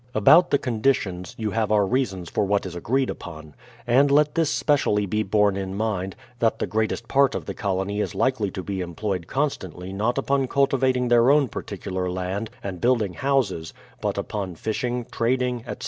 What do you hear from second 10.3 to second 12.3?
cultivating their own particular